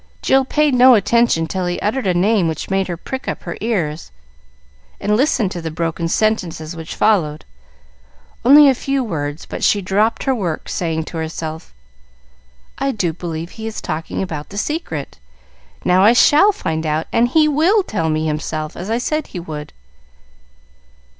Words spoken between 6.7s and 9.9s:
which followed. Only a few words, but she